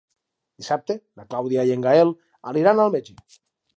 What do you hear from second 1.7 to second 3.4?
en Gaël aniran al metge.